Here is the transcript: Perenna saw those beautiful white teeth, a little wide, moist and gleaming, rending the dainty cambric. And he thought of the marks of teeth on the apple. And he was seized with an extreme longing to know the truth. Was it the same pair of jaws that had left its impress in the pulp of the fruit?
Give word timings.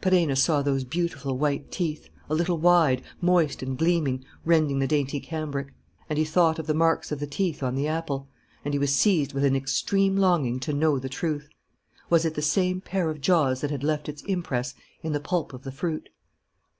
Perenna 0.00 0.36
saw 0.36 0.62
those 0.62 0.84
beautiful 0.84 1.36
white 1.36 1.72
teeth, 1.72 2.08
a 2.30 2.36
little 2.36 2.56
wide, 2.56 3.02
moist 3.20 3.64
and 3.64 3.76
gleaming, 3.76 4.24
rending 4.44 4.78
the 4.78 4.86
dainty 4.86 5.18
cambric. 5.18 5.72
And 6.08 6.20
he 6.20 6.24
thought 6.24 6.60
of 6.60 6.68
the 6.68 6.72
marks 6.72 7.10
of 7.10 7.28
teeth 7.30 7.64
on 7.64 7.74
the 7.74 7.88
apple. 7.88 8.28
And 8.64 8.74
he 8.74 8.78
was 8.78 8.94
seized 8.94 9.32
with 9.32 9.42
an 9.44 9.56
extreme 9.56 10.16
longing 10.16 10.60
to 10.60 10.72
know 10.72 11.00
the 11.00 11.08
truth. 11.08 11.48
Was 12.08 12.24
it 12.24 12.34
the 12.36 12.42
same 12.42 12.80
pair 12.80 13.10
of 13.10 13.20
jaws 13.20 13.60
that 13.62 13.72
had 13.72 13.82
left 13.82 14.08
its 14.08 14.22
impress 14.22 14.74
in 15.02 15.14
the 15.14 15.18
pulp 15.18 15.52
of 15.52 15.64
the 15.64 15.72
fruit? 15.72 16.10